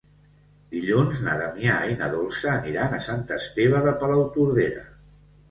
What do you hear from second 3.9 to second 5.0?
de Palautordera.